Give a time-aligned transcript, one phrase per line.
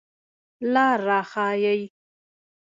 [0.73, 1.81] لار را ښایئ